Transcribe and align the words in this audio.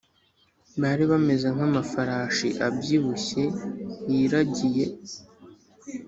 Bari 0.81 1.03
bameze 1.11 1.47
nk 1.55 1.61
amafarashi 1.67 2.47
abyibushye 2.67 3.43
yiragiye 4.11 4.85